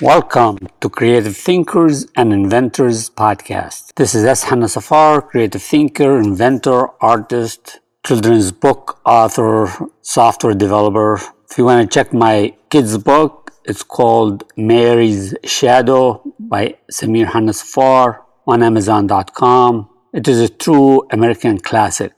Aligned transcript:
Welcome 0.00 0.58
to 0.80 0.88
Creative 0.88 1.36
Thinkers 1.36 2.04
and 2.16 2.32
Inventors 2.32 3.10
podcast. 3.10 3.94
This 3.94 4.16
is 4.16 4.24
S. 4.24 4.42
Hanna 4.42 4.66
Safar, 4.66 5.22
creative 5.22 5.62
thinker, 5.62 6.18
inventor, 6.18 6.88
artist, 7.00 7.78
children's 8.04 8.50
book 8.50 8.98
author, 9.06 9.70
software 10.02 10.54
developer. 10.54 11.20
If 11.48 11.58
you 11.58 11.64
want 11.64 11.88
to 11.88 11.94
check 11.94 12.12
my 12.12 12.56
kids' 12.70 12.98
book, 12.98 13.52
it's 13.64 13.84
called 13.84 14.42
Mary's 14.56 15.32
Shadow 15.44 16.24
by 16.40 16.76
Samir 16.90 17.32
Hanna 17.32 17.52
Safar 17.52 18.24
on 18.48 18.64
Amazon.com. 18.64 19.88
It 20.12 20.26
is 20.26 20.40
a 20.40 20.48
true 20.48 21.06
American 21.12 21.60
classic. 21.60 22.14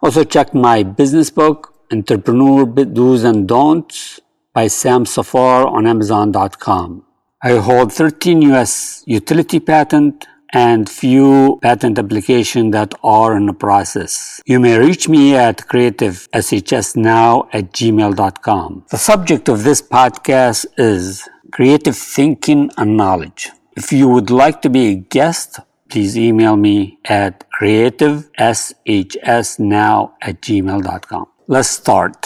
Also 0.00 0.22
check 0.22 0.54
my 0.54 0.84
business 0.84 1.30
book, 1.30 1.74
Entrepreneur 1.90 2.66
Do's 2.66 3.24
and 3.24 3.48
Don'ts 3.48 4.20
by 4.54 4.68
Sam 4.68 5.04
Safar 5.04 5.66
on 5.66 5.88
Amazon.com. 5.88 7.02
I 7.42 7.58
hold 7.58 7.92
13 7.92 8.40
US 8.52 9.02
utility 9.06 9.60
patent 9.60 10.26
and 10.54 10.88
few 10.88 11.58
patent 11.60 11.98
applications 11.98 12.72
that 12.72 12.94
are 13.02 13.36
in 13.36 13.44
the 13.46 13.52
process. 13.52 14.40
You 14.46 14.58
may 14.58 14.78
reach 14.78 15.06
me 15.08 15.36
at 15.36 15.58
creativeshsnow 15.58 17.48
at 17.52 17.72
gmail.com. 17.72 18.84
The 18.90 18.96
subject 18.96 19.50
of 19.50 19.64
this 19.64 19.82
podcast 19.82 20.64
is 20.78 21.28
creative 21.52 21.96
thinking 21.96 22.70
and 22.78 22.96
knowledge. 22.96 23.50
If 23.76 23.92
you 23.92 24.08
would 24.08 24.30
like 24.30 24.62
to 24.62 24.70
be 24.70 24.86
a 24.92 24.94
guest, 24.94 25.60
please 25.90 26.16
email 26.16 26.56
me 26.56 26.98
at 27.04 27.44
creativeshsnow 27.60 30.12
at 30.22 30.40
gmail.com. 30.40 31.26
Let's 31.48 31.68
start. 31.68 32.22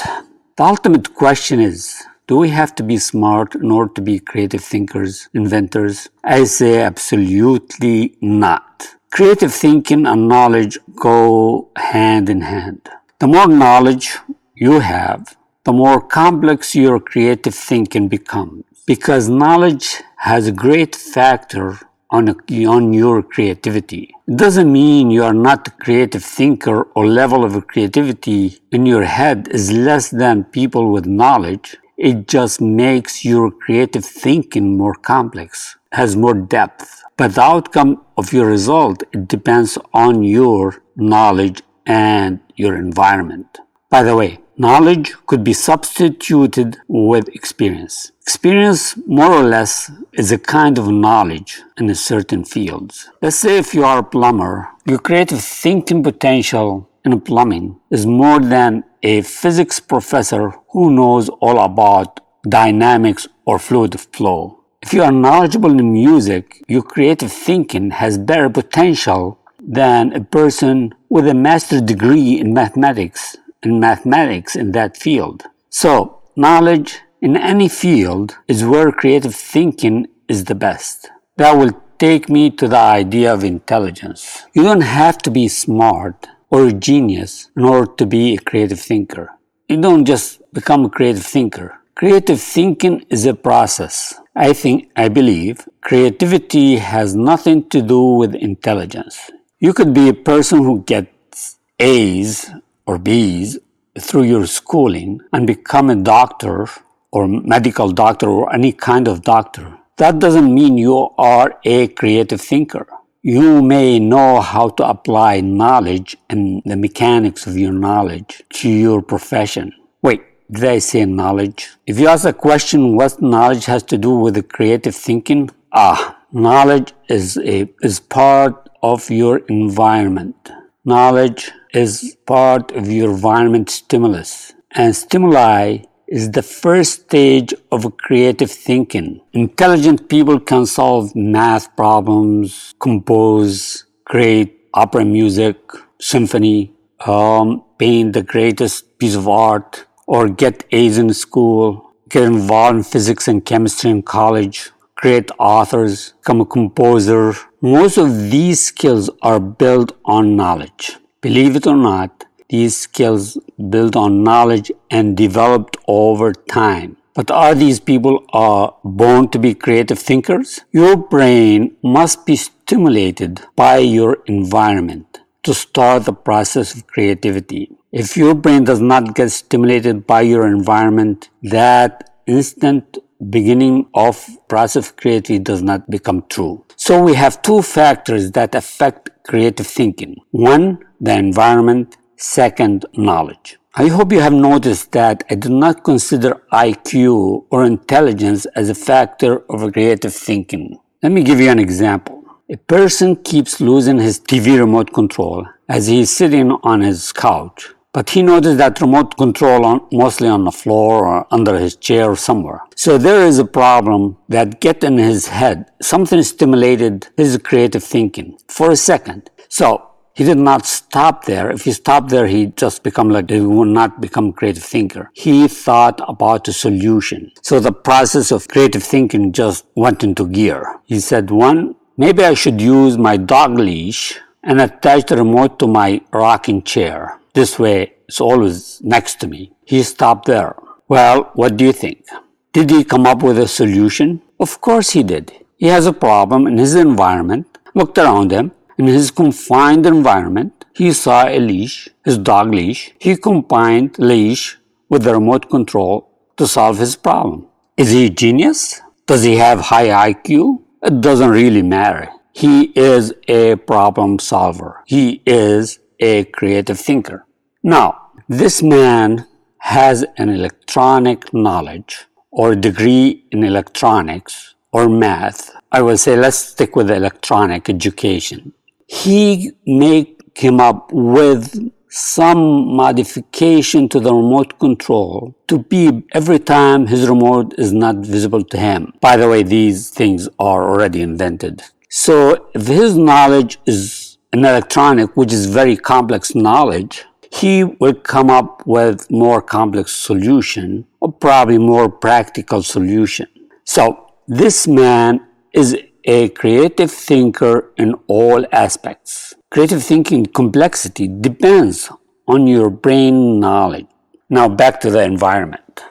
The 0.57 0.63
ultimate 0.63 1.15
question 1.15 1.61
is, 1.61 2.01
do 2.31 2.37
we 2.37 2.51
have 2.51 2.73
to 2.77 2.85
be 2.85 2.97
smart 2.97 3.57
in 3.57 3.73
order 3.73 3.93
to 3.93 4.01
be 4.01 4.21
creative 4.21 4.63
thinkers, 4.63 5.29
inventors? 5.35 6.09
I 6.23 6.45
say 6.45 6.81
absolutely 6.81 8.15
not. 8.21 8.95
Creative 9.11 9.53
thinking 9.53 10.07
and 10.07 10.29
knowledge 10.29 10.79
go 10.95 11.71
hand 11.75 12.31
in 12.31 12.43
hand. 12.43 12.89
The 13.19 13.27
more 13.27 13.49
knowledge 13.49 14.17
you 14.55 14.79
have, 14.79 15.37
the 15.65 15.73
more 15.73 16.01
complex 16.01 16.77
your 16.77 17.01
creative 17.01 17.57
thinking 17.57 18.07
becomes 18.07 18.63
because 18.87 19.29
knowledge 19.29 20.01
has 20.19 20.47
a 20.47 20.53
great 20.53 20.95
factor 20.95 21.81
on, 22.11 22.29
a, 22.29 22.65
on 22.65 22.93
your 22.93 23.25
creativity. 23.25 24.15
It 24.29 24.37
doesn't 24.37 24.71
mean 24.71 25.11
you 25.11 25.25
are 25.25 25.35
not 25.35 25.67
a 25.67 25.73
creative 25.73 26.25
thinker 26.25 26.83
or 26.95 27.07
level 27.07 27.45
of 27.45 27.67
creativity 27.67 28.61
in 28.71 28.87
your 28.87 29.03
head 29.05 29.49
is 29.51 29.73
less 29.73 30.11
than 30.11 30.45
people 30.45 30.93
with 30.93 31.07
knowledge. 31.07 31.77
It 32.01 32.29
just 32.29 32.63
makes 32.63 33.27
your 33.27 33.51
creative 33.51 34.07
thinking 34.07 34.79
more 34.79 34.95
complex, 34.95 35.77
has 35.93 36.17
more 36.17 36.33
depth. 36.33 37.03
But 37.19 37.35
the 37.35 37.43
outcome 37.43 38.01
of 38.17 38.33
your 38.33 38.47
result, 38.47 39.03
it 39.13 39.29
depends 39.29 39.77
on 39.93 40.25
your 40.25 40.83
knowledge 40.97 41.61
and 41.85 42.41
your 42.57 42.75
environment. 42.77 43.59
By 43.91 44.03
the 44.03 44.17
way, 44.17 44.39
knowledge 44.57 45.13
could 45.27 45.45
be 45.45 45.53
substituted 45.53 46.79
with 46.89 47.29
experience. 47.29 48.13
Experience, 48.23 48.97
more 49.07 49.33
or 49.33 49.43
less, 49.43 49.93
is 50.15 50.33
a 50.33 50.39
kind 50.39 50.79
of 50.79 50.89
knowledge 50.89 51.61
in 51.77 51.91
a 51.91 51.95
certain 51.95 52.47
fields. 52.47 53.11
Let's 53.21 53.37
say 53.37 53.59
if 53.59 53.75
you 53.75 53.85
are 53.85 53.99
a 53.99 54.03
plumber, 54.03 54.71
your 54.87 55.01
creative 55.01 55.43
thinking 55.43 56.03
potential 56.03 56.89
in 57.05 57.21
plumbing 57.21 57.79
is 57.91 58.07
more 58.07 58.41
than 58.41 58.85
a 59.03 59.23
physics 59.23 59.81
professor 59.81 60.55
who 60.71 60.91
knows 60.91 61.29
all 61.41 61.59
about 61.59 62.21
dynamics 62.49 63.27
or 63.45 63.59
fluid 63.59 63.99
flow. 64.01 64.65
If 64.83 64.95
you 64.95 65.03
are 65.03 65.13
knowledgeable 65.13 65.79
in 65.79 65.93
music, 65.93 66.65
your 66.69 66.83
creative 66.83 67.33
thinking 67.33 67.91
has 67.91 68.17
better 68.17 68.49
potential 68.49 69.39
than 69.59 70.13
a 70.15 70.25
person 70.25 70.95
with 71.09 71.29
a 71.29 71.35
master's 71.35 71.83
degree 71.83 72.41
in 72.41 72.55
mathematics 72.55 73.37
in 73.63 73.81
mathematics 73.81 74.57
in 74.57 74.73
that 74.73 74.97
field. 74.97 75.45
So, 75.69 76.23
knowledge 76.37 77.01
in 77.21 77.37
any 77.37 77.69
field 77.69 78.39
is 78.49 78.65
where 78.65 78.93
creative 78.93 79.35
thinking 79.35 80.07
is 80.29 80.45
the 80.45 80.55
best. 80.55 81.11
That 81.37 81.57
will 81.57 81.81
take 81.99 82.29
me 82.29 82.51
to 82.51 82.69
the 82.69 82.79
idea 82.79 83.33
of 83.33 83.45
intelligence. 83.45 84.47
You 84.55 84.63
don't 84.63 84.81
have 84.81 85.19
to 85.19 85.31
be 85.31 85.49
smart 85.49 86.29
or 86.51 86.67
a 86.67 86.73
genius 86.73 87.51
in 87.57 87.65
order 87.65 87.93
to 87.95 88.07
be 88.07 88.35
a 88.35 88.39
creative 88.39 88.81
thinker. 88.81 89.31
You 89.69 89.81
don't 89.81 90.05
just 90.05 90.41
become 90.53 90.85
a 90.85 90.91
creative 90.91 91.25
thinker. 91.25 91.79
Creative 91.95 92.41
thinking 92.41 93.05
is 93.09 93.27
a 93.27 93.35
process. 93.35 94.15
I 94.35 94.53
think, 94.53 94.91
I 94.97 95.09
believe, 95.09 95.69
creativity 95.81 96.77
has 96.77 97.15
nothing 97.15 97.69
to 97.71 97.83
do 97.83 98.03
with 98.21 98.35
intelligence. 98.35 99.31
You 99.59 99.73
could 99.73 99.93
be 99.93 100.09
a 100.09 100.15
person 100.15 100.65
who 100.65 100.83
gets 100.83 101.59
A's 101.79 102.51
or 102.87 102.99
B's 102.99 103.59
through 103.99 104.25
your 104.25 104.47
schooling 104.47 105.21
and 105.33 105.47
become 105.47 105.91
a 105.91 105.97
doctor 105.97 106.67
or 107.13 107.27
medical 107.27 107.91
doctor 107.91 108.29
or 108.29 108.53
any 108.55 108.73
kind 108.73 109.09
of 109.09 109.23
doctor, 109.23 109.79
that 109.97 110.19
doesn't 110.19 110.55
mean 110.55 110.79
you 110.79 111.11
are 111.19 111.59
a 111.65 111.89
creative 111.89 112.41
thinker. 112.41 112.87
You 113.23 113.61
may 113.61 113.99
know 113.99 114.41
how 114.41 114.71
to 114.71 114.89
apply 114.89 115.43
knowledge 115.43 116.17
and 116.31 116.63
the 116.65 116.77
mechanics 116.77 117.47
of 117.47 117.55
your 117.59 117.73
knowledge 117.73 118.43
to 118.55 118.71
your 118.71 119.03
profession. 119.03 119.75
Wait, 120.01 120.23
did 120.51 120.65
I 120.65 120.79
say 120.79 121.05
knowledge? 121.05 121.69
If 121.87 122.01
you 122.01 122.09
ask 122.09 122.25
a 122.25 122.33
question 122.33 122.97
what 122.97 123.21
knowledge 123.21 123.67
has 123.67 123.83
to 123.85 123.99
do 123.99 124.15
with 124.15 124.35
the 124.37 124.43
creative 124.43 124.97
thinking, 124.97 125.51
ah, 125.71 126.19
knowledge 126.33 126.95
is 127.11 127.37
a 127.37 127.69
is 127.83 128.01
part 128.01 128.71
of 128.83 129.11
your 129.11 129.39
environment. 129.49 130.51
Knowledge 130.87 131.51
is 131.75 132.17
part 132.25 132.73
of 132.73 132.91
your 132.91 133.11
environment 133.11 133.69
stimulus 133.69 134.55
and 134.71 134.97
stimuli 134.97 135.81
is 136.11 136.33
the 136.33 136.43
first 136.43 137.03
stage 137.03 137.55
of 137.71 137.97
creative 137.99 138.51
thinking. 138.51 139.21
Intelligent 139.33 140.09
people 140.09 140.41
can 140.41 140.67
solve 140.67 141.15
math 141.15 141.75
problems, 141.77 142.75
compose, 142.81 143.85
create 144.05 144.69
opera 144.75 145.05
music, 145.05 145.57
symphony, 146.01 146.73
um, 147.07 147.65
paint 147.79 148.13
the 148.13 148.23
greatest 148.23 148.99
piece 148.99 149.15
of 149.15 149.29
art, 149.29 149.87
or 150.09 150.29
get 150.29 150.65
A's 150.73 150.99
in 150.99 151.15
school, 151.15 151.93
get 152.09 152.25
involved 152.25 152.79
in 152.79 152.83
physics 152.83 153.29
and 153.29 153.45
chemistry 153.45 153.91
in 153.91 154.03
college, 154.03 154.73
create 154.97 155.31
authors, 155.39 156.15
become 156.21 156.41
a 156.41 156.45
composer. 156.45 157.35
Most 157.61 157.97
of 157.97 158.33
these 158.33 158.61
skills 158.65 159.09
are 159.23 159.39
built 159.39 159.97
on 160.05 160.35
knowledge. 160.35 160.97
Believe 161.21 161.55
it 161.55 161.69
or 161.69 161.77
not, 161.77 162.20
these 162.51 162.77
skills 162.77 163.39
built 163.71 163.97
on 163.97 164.23
knowledge 164.23 164.71
and 164.91 165.17
developed 165.17 165.77
over 165.89 166.33
time. 166.33 166.97
But 167.15 167.31
are 167.31 167.55
these 167.55 167.81
people 167.81 168.25
uh, 168.33 168.71
born 168.85 169.29
to 169.31 169.39
be 169.39 169.55
creative 169.55 169.99
thinkers? 169.99 170.61
Your 170.71 170.97
brain 170.97 171.77
must 171.83 172.25
be 172.27 172.37
stimulated 172.37 173.41
by 173.57 173.79
your 173.79 174.19
environment 174.27 175.21
to 175.43 175.55
start 175.55 176.05
the 176.05 176.13
process 176.13 176.75
of 176.75 176.87
creativity. 176.87 177.71
If 177.93 178.17
your 178.17 178.35
brain 178.35 178.65
does 178.65 178.81
not 178.81 179.15
get 179.15 179.31
stimulated 179.31 180.07
by 180.07 180.21
your 180.23 180.47
environment, 180.47 181.31
that 181.43 182.11
instant 182.27 182.99
beginning 183.29 183.89
of 183.95 184.25
process 184.49 184.89
of 184.89 184.97
creativity 184.97 185.39
does 185.39 185.63
not 185.63 185.91
become 185.91 186.25
true. 186.29 186.65
So 186.77 187.03
we 187.03 187.15
have 187.15 187.43
two 187.43 187.61
factors 187.63 188.31
that 188.33 188.55
affect 188.55 189.11
creative 189.25 189.67
thinking. 189.67 190.17
One, 190.31 190.79
the 191.01 191.15
environment 191.15 191.97
Second, 192.23 192.85
knowledge. 192.93 193.59
I 193.77 193.87
hope 193.87 194.13
you 194.13 194.21
have 194.21 194.35
noticed 194.35 194.93
that 194.93 195.25
I 195.31 195.37
do 195.37 195.49
not 195.49 195.85
consider 195.85 196.43
IQ 196.53 197.47
or 197.49 197.65
intelligence 197.65 198.45
as 198.55 198.69
a 198.69 198.75
factor 198.75 199.39
of 199.49 199.73
creative 199.73 200.15
thinking. 200.15 200.79
Let 201.03 201.13
me 201.13 201.23
give 201.23 201.41
you 201.41 201.49
an 201.49 201.59
example. 201.59 202.23
A 202.51 202.59
person 202.59 203.17
keeps 203.17 203.59
losing 203.59 203.99
his 203.99 204.21
TV 204.21 204.59
remote 204.59 204.93
control 204.93 205.47
as 205.67 205.87
he 205.87 206.01
is 206.01 206.11
sitting 206.11 206.51
on 206.63 206.83
his 206.83 207.11
couch, 207.11 207.71
but 207.95 208.11
he 208.11 208.23
noticed 208.23 208.59
that 208.59 208.83
remote 208.83 209.17
control 209.17 209.65
on, 209.65 209.81
mostly 209.91 210.29
on 210.29 210.45
the 210.45 210.53
floor 210.53 211.07
or 211.07 211.27
under 211.31 211.59
his 211.59 211.75
chair 211.75 212.11
or 212.11 212.17
somewhere. 212.17 212.61
So 212.77 212.99
there 212.99 213.25
is 213.25 213.39
a 213.39 213.47
problem 213.47 214.19
that 214.29 214.61
get 214.61 214.85
in 214.85 214.99
his 214.99 215.29
head. 215.29 215.71
Something 215.81 216.23
stimulated 216.23 217.09
his 217.17 217.39
creative 217.39 217.83
thinking 217.83 218.37
for 218.47 218.71
a 218.71 218.77
second. 218.77 219.31
So 219.49 219.90
he 220.15 220.25
did 220.25 220.39
not 220.39 220.67
stop 220.67 221.25
there. 221.25 221.51
If 221.51 221.65
he 221.65 221.73
stopped 221.73 222.11
there, 222.11 222.27
he 222.27 222.47
just 222.47 222.83
become 222.83 223.11
like, 223.11 223.31
he 223.31 223.41
would 223.41 223.69
not 223.69 224.01
become 224.01 224.33
creative 224.33 224.63
thinker. 224.63 225.11
He 225.15 225.49
thought 225.49 226.01
about 226.09 226.49
a 226.49 226.53
solution. 226.53 227.33
So 227.43 227.61
the 227.61 227.73
process 227.73 228.31
of 228.31 228.49
creative 228.49 228.83
thinking 228.83 229.33
just 229.33 229.67
went 229.75 230.03
into 230.03 230.29
gear. 230.29 230.81
He 230.85 231.01
said, 231.01 231.31
one, 231.31 231.77
maybe 231.97 232.25
I 232.25 232.35
should 232.35 232.61
use 232.61 232.99
my 232.99 233.17
dog 233.17 233.59
leash 233.59 234.19
and 234.43 234.61
attach 234.61 235.07
the 235.07 235.17
remote 235.17 235.59
to 235.59 235.67
my 235.67 236.01
rocking 236.13 236.63
chair. 236.63 237.19
This 237.35 237.59
way, 237.59 237.95
it's 238.09 238.21
always 238.21 238.81
next 238.83 239.21
to 239.21 239.29
me. 239.29 239.53
He 239.65 239.83
stopped 239.83 240.27
there. 240.27 240.57
Well, 240.89 241.31
what 241.35 241.57
do 241.57 241.65
you 241.65 241.73
think? 241.73 242.05
Did 242.53 242.71
he 242.71 242.83
come 242.83 243.07
up 243.07 243.23
with 243.23 243.39
a 243.39 243.47
solution? 243.47 244.23
Of 244.41 244.61
course 244.61 244.91
he 244.91 245.05
did. 245.05 245.33
He 245.57 245.67
has 245.67 245.87
a 245.87 245.93
problem 245.93 246.47
in 246.49 246.59
his 246.59 246.75
environment, 246.75 247.59
looked 247.75 247.99
around 247.99 248.33
him, 248.33 248.51
in 248.81 248.87
his 248.87 249.11
confined 249.11 249.85
environment, 249.85 250.65
he 250.75 250.91
saw 250.95 251.29
a 251.29 251.39
leash, 251.39 251.91
his 252.03 252.17
dog 252.17 252.55
leash. 252.59 252.93
He 252.99 253.15
combined 253.15 253.99
leash 253.99 254.57
with 254.89 255.03
the 255.03 255.13
remote 255.13 255.51
control 255.51 255.95
to 256.39 256.47
solve 256.47 256.79
his 256.79 256.97
problem. 256.97 257.47
Is 257.77 257.91
he 257.91 258.07
a 258.07 258.09
genius? 258.23 258.81
Does 259.07 259.23
he 259.23 259.37
have 259.37 259.61
high 259.73 259.89
IQ? 260.11 260.63
It 260.83 261.03
doesn't 261.03 261.29
really 261.29 261.61
matter. 261.61 262.09
He 262.33 262.73
is 262.75 263.13
a 263.29 263.57
problem 263.57 264.19
solver. 264.19 264.83
He 264.87 265.23
is 265.27 265.79
a 266.13 266.25
creative 266.37 266.81
thinker. 266.81 267.27
Now, 267.63 267.89
this 268.29 268.63
man 268.63 269.27
has 269.59 270.07
an 270.17 270.31
electronic 270.31 271.35
knowledge 271.35 272.07
or 272.31 272.55
degree 272.55 273.27
in 273.31 273.45
electronics 273.45 274.55
or 274.73 274.89
math. 274.89 275.51
I 275.71 275.83
would 275.83 276.01
say 276.01 276.17
let's 276.17 276.39
stick 276.39 276.77
with 276.77 276.91
electronic 276.91 277.69
education. 277.69 278.55
He 278.93 279.53
may 279.65 280.17
come 280.35 280.59
up 280.59 280.93
with 280.93 281.73
some 281.89 282.75
modification 282.75 283.89
to 283.89 284.01
the 284.01 284.13
remote 284.13 284.59
control 284.59 285.37
to 285.47 285.59
beep 285.59 286.09
every 286.13 286.41
time 286.41 286.89
his 286.89 287.09
remote 287.09 287.55
is 287.57 287.73
not 287.73 287.97
visible 287.99 288.43
to 288.43 288.57
him. 288.59 288.93
By 289.01 289.17
the 289.17 289.29
way, 289.29 289.45
these 289.45 289.91
things 289.91 290.29
are 290.41 290.69
already 290.69 291.03
invented. 291.03 291.63
So 291.89 292.49
if 292.53 292.67
his 292.67 292.97
knowledge 292.97 293.59
is 293.65 294.19
an 294.33 294.45
electronic, 294.45 295.17
which 295.17 295.33
is 295.33 295.47
very 295.47 295.77
complex 295.77 296.35
knowledge, 296.35 297.05
he 297.33 297.63
will 297.63 297.95
come 297.95 298.29
up 298.29 298.67
with 298.67 299.09
more 299.09 299.41
complex 299.41 299.93
solution 299.93 300.85
or 301.01 301.13
probably 301.13 301.59
more 301.59 301.89
practical 301.89 302.65
solution. 302.65 303.29
So 303.63 304.11
this 304.27 304.67
man 304.67 305.21
is 305.53 305.77
a 306.05 306.29
creative 306.31 306.91
thinker 306.91 307.73
in 307.77 307.95
all 308.07 308.45
aspects. 308.53 309.35
Creative 309.51 309.83
thinking 309.83 310.27
complexity 310.27 311.09
depends 311.09 311.91
on 312.27 312.47
your 312.47 312.71
brain 312.71 313.41
knowledge. 313.41 313.87
Now 314.29 314.49
back 314.49 314.81
to 314.81 314.91
the 314.91 315.03
environment. 315.03 315.85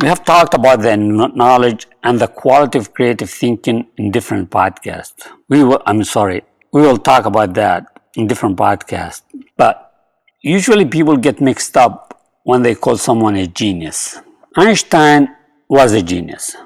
We 0.00 0.08
have 0.08 0.24
talked 0.24 0.54
about 0.54 0.80
the 0.80 0.96
knowledge 0.96 1.86
and 2.02 2.18
the 2.18 2.28
quality 2.28 2.78
of 2.78 2.94
creative 2.94 3.28
thinking 3.28 3.88
in 3.96 4.10
different 4.10 4.50
podcasts. 4.50 5.28
We 5.48 5.62
will, 5.64 5.82
I'm 5.86 6.04
sorry, 6.04 6.42
we 6.72 6.82
will 6.82 6.96
talk 6.96 7.26
about 7.26 7.54
that 7.54 7.86
in 8.16 8.26
different 8.26 8.56
podcasts. 8.56 9.22
But 9.56 9.92
usually 10.40 10.86
people 10.86 11.16
get 11.16 11.40
mixed 11.40 11.76
up 11.76 12.22
when 12.44 12.62
they 12.62 12.74
call 12.74 12.96
someone 12.96 13.36
a 13.36 13.46
genius. 13.46 14.18
Einstein 14.56 15.28
was 15.68 15.92
a 15.92 16.02
genius. 16.02 16.56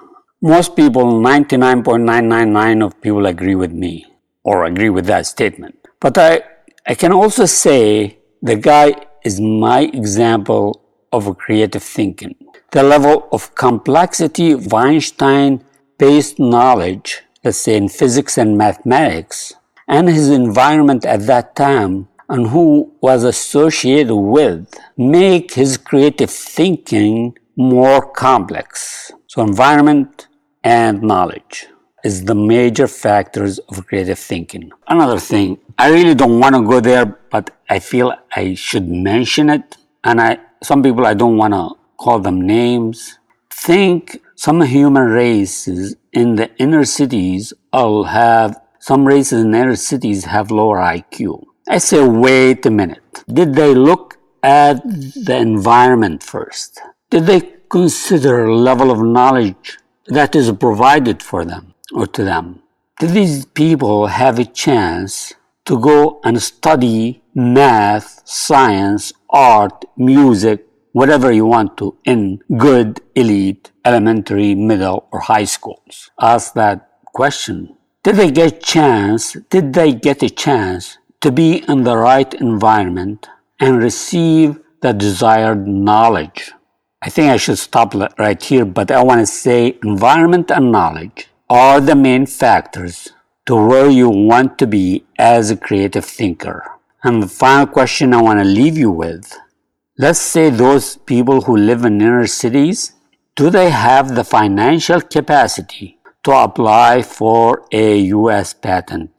Most 0.47 0.77
people, 0.77 1.05
99.999 1.05 2.85
of 2.85 3.01
people 3.01 3.25
agree 3.25 3.55
with 3.55 3.73
me 3.73 4.05
or 4.43 4.67
agree 4.67 4.91
with 4.91 5.07
that 5.07 5.25
statement. 5.25 5.75
But 6.01 6.19
I, 6.19 6.43
I 6.87 6.95
can 6.95 7.13
also 7.13 7.47
say 7.47 8.19
the 8.43 8.55
guy 8.55 9.07
is 9.25 9.41
my 9.41 9.85
example 9.95 10.85
of 11.15 11.27
a 11.27 11.35
creative 11.35 11.83
thinking. 11.83 12.35
The 12.73 12.83
level 12.83 13.27
of 13.33 13.55
complexity 13.55 14.53
of 14.53 14.75
Einstein 14.75 15.65
based 15.97 16.39
knowledge, 16.39 17.23
let's 17.43 17.57
say 17.57 17.79
in 17.79 17.89
physics 17.89 18.37
and 18.37 18.59
mathematics, 18.59 19.55
and 19.89 20.11
his 20.11 20.29
environment 20.29 21.07
at 21.07 21.27
that 21.27 21.57
time 21.57 22.09
and 22.29 22.49
who 22.49 22.93
was 23.01 23.25
associated 23.25 24.15
with 24.15 24.79
make 24.99 25.55
his 25.55 25.79
creative 25.79 26.31
thinking 26.31 27.35
more 27.57 28.13
complex. 28.13 29.11
So 29.27 29.41
environment, 29.41 30.29
and 30.65 31.03
knowledge 31.03 31.67
is 32.03 32.25
the 32.25 32.35
major 32.35 32.89
factors 32.89 33.59
of 33.69 33.87
creative 33.87 34.19
thinking. 34.19 34.73
Another 34.89 35.19
thing, 35.19 35.59
I 35.79 35.91
really 35.91 36.15
don't 36.15 36.41
want 36.41 36.55
to 36.55 36.63
go 36.63 36.81
there, 36.81 37.07
but 37.31 37.51
I 37.69 37.79
feel 37.79 38.15
I 38.35 38.55
should 38.55 38.89
mention 38.89 39.51
it. 39.51 39.77
And 40.03 40.21
I, 40.21 40.39
some 40.63 40.83
people 40.83 41.07
I 41.07 41.15
don't 41.15 41.37
want 41.37 41.55
to 41.55 41.71
call 41.99 42.19
them 42.19 42.41
names. 42.41 43.19
Think 43.51 44.21
some 44.35 44.61
human 44.63 45.05
races 45.05 45.97
in 46.13 46.37
the 46.37 46.55
inner 46.57 46.85
cities 46.85 47.53
will 47.73 48.05
have, 48.05 48.61
some 48.81 49.07
races 49.07 49.45
in 49.45 49.55
inner 49.55 49.77
cities 49.77 50.25
have 50.25 50.51
lower 50.51 50.79
IQ. 50.79 51.45
I 51.69 51.79
say, 51.79 52.07
wait 52.07 52.67
a 52.67 52.71
minute. 52.71 53.25
Did 53.33 53.55
they 53.55 53.75
look 53.75 54.19
at 54.43 54.83
the 54.85 55.37
environment 55.37 56.23
first? 56.23 56.81
Did 57.09 57.25
they 57.25 57.55
consider 57.71 58.53
level 58.53 58.91
of 58.91 59.01
knowledge 59.01 59.79
that 60.07 60.35
is 60.35 60.51
provided 60.53 61.23
for 61.23 61.45
them 61.45 61.75
or 61.93 62.07
to 62.09 62.25
them. 62.25 62.63
These 63.01 63.47
people 63.47 64.07
have 64.07 64.39
a 64.39 64.45
chance 64.45 65.35
to 65.65 65.79
go 65.79 66.21
and 66.25 66.41
study 66.41 67.23
math, 67.35 68.23
science, 68.25 69.13
art, 69.31 69.85
music, 69.97 70.67
whatever 70.93 71.33
you 71.33 71.45
want 71.45 71.77
to 71.77 71.97
in 72.05 72.41
good, 72.57 73.01
elite, 73.15 73.73
elementary, 73.85 74.55
middle, 74.55 75.09
or 75.11 75.21
high 75.21 75.45
schools? 75.45 76.11
Ask 76.21 76.55
that 76.55 76.89
question. 77.07 77.77
Did 78.03 78.17
they 78.17 78.31
get 78.31 78.63
chance? 78.63 79.33
Did 79.51 79.73
they 79.73 79.93
get 79.93 80.23
a 80.23 80.31
chance 80.31 80.99
to 81.21 81.33
be 81.33 81.65
in 81.69 81.85
the 81.85 81.97
right 81.97 82.33
environment 82.35 83.29
and 83.59 83.83
receive 83.83 84.61
the 84.83 84.93
desired 84.93 85.67
knowledge? 85.67 86.53
I 87.07 87.11
think 87.11 87.31
I 87.31 87.37
should 87.37 87.59
stop 87.59 87.95
right 88.19 88.43
here, 88.43 88.65
but 88.65 88.91
I 88.91 89.03
want 89.03 89.21
to 89.21 89.27
say 89.27 89.79
environment 89.85 90.51
and 90.51 90.73
knowledge 90.73 91.29
are 91.51 91.79
the 91.79 91.95
main 91.95 92.25
factors 92.25 93.11
to 93.45 93.55
where 93.55 93.91
you 93.91 94.09
want 94.09 94.59
to 94.61 94.67
be 94.67 95.05
as 95.19 95.51
a 95.51 95.57
creative 95.57 96.07
thinker. 96.07 96.65
And 97.03 97.23
the 97.23 97.29
final 97.29 97.67
question 97.67 98.15
I 98.15 98.23
want 98.23 98.39
to 98.39 98.45
leave 98.45 98.79
you 98.79 98.91
with 98.91 99.37
let's 99.99 100.19
say 100.19 100.49
those 100.49 100.97
people 100.97 101.43
who 101.43 101.57
live 101.57 101.85
in 101.85 102.01
inner 102.01 102.27
cities, 102.27 102.95
do 103.37 103.51
they 103.51 103.69
have 103.69 104.15
the 104.15 104.25
financial 104.25 105.03
capacity 105.03 105.99
to 106.23 106.33
apply 106.33 107.03
for 107.03 107.67
a 107.71 107.99
US 107.99 108.55
patent? 108.55 109.13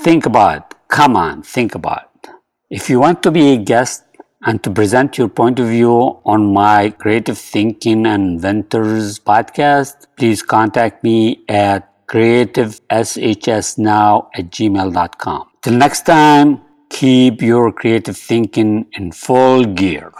Think 0.00 0.24
about 0.24 0.56
it. 0.56 0.76
Come 0.88 1.16
on, 1.16 1.42
think 1.42 1.74
about 1.74 2.08
it. 2.24 2.30
If 2.70 2.88
you 2.88 2.98
want 2.98 3.22
to 3.24 3.30
be 3.30 3.52
a 3.52 3.56
guest 3.58 4.04
and 4.42 4.62
to 4.62 4.70
present 4.70 5.18
your 5.18 5.28
point 5.28 5.58
of 5.58 5.68
view 5.68 6.18
on 6.24 6.50
my 6.52 6.90
Creative 6.90 7.36
Thinking 7.36 8.06
and 8.06 8.34
Inventors 8.34 9.18
podcast, 9.18 10.06
please 10.16 10.42
contact 10.42 11.02
me 11.04 11.44
at 11.48 11.86
creativeshsnow 12.06 14.28
at 14.34 14.50
gmail.com. 14.50 15.48
Till 15.62 15.74
next 15.74 16.06
time, 16.06 16.62
keep 16.88 17.42
your 17.42 17.72
creative 17.72 18.16
thinking 18.16 18.86
in 18.92 19.12
full 19.12 19.64
gear. 19.64 20.10